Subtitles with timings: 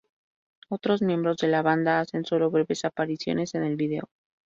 [0.67, 4.09] Otros miembros de la banda hacen solo breves apariciones en el video.